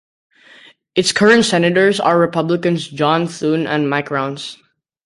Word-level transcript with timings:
Its 0.95 1.11
current 1.11 1.45
senators 1.45 1.99
are 1.99 2.17
Republicans 2.17 2.87
John 2.87 3.27
Thune 3.27 3.67
and 3.67 3.87
Mike 3.87 4.09
Rounds. 4.09 4.57